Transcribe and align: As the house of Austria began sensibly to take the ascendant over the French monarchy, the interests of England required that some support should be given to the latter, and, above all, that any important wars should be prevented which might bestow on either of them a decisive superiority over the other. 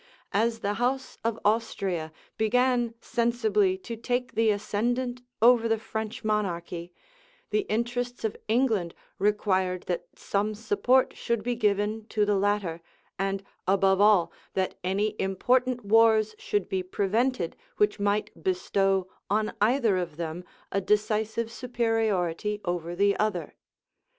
As 0.33 0.61
the 0.61 0.73
house 0.81 1.19
of 1.23 1.37
Austria 1.45 2.11
began 2.35 2.95
sensibly 3.01 3.77
to 3.77 3.95
take 3.95 4.33
the 4.33 4.49
ascendant 4.49 5.21
over 5.43 5.69
the 5.69 5.77
French 5.77 6.23
monarchy, 6.23 6.91
the 7.51 7.67
interests 7.69 8.23
of 8.23 8.35
England 8.47 8.95
required 9.19 9.83
that 9.83 10.07
some 10.15 10.55
support 10.55 11.15
should 11.15 11.43
be 11.43 11.53
given 11.53 12.07
to 12.07 12.25
the 12.25 12.33
latter, 12.33 12.81
and, 13.19 13.43
above 13.67 14.01
all, 14.01 14.33
that 14.55 14.73
any 14.83 15.15
important 15.19 15.85
wars 15.85 16.33
should 16.39 16.67
be 16.67 16.81
prevented 16.81 17.55
which 17.77 17.99
might 17.99 18.31
bestow 18.43 19.07
on 19.29 19.53
either 19.61 19.97
of 19.97 20.17
them 20.17 20.43
a 20.71 20.81
decisive 20.81 21.51
superiority 21.51 22.59
over 22.65 22.95
the 22.95 23.15
other. 23.17 23.53